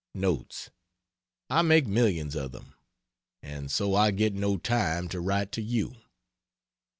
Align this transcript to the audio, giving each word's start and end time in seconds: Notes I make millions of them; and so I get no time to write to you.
Notes 0.15 0.71
I 1.47 1.61
make 1.61 1.85
millions 1.85 2.33
of 2.33 2.51
them; 2.53 2.73
and 3.43 3.69
so 3.69 3.93
I 3.93 4.09
get 4.09 4.33
no 4.33 4.57
time 4.57 5.07
to 5.09 5.21
write 5.21 5.51
to 5.51 5.61
you. 5.61 5.93